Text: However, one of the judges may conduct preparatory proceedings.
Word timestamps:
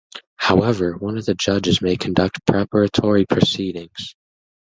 However, 0.37 0.97
one 0.97 1.15
of 1.19 1.25
the 1.25 1.35
judges 1.35 1.79
may 1.79 1.95
conduct 1.95 2.43
preparatory 2.47 3.27
proceedings. 3.27 4.15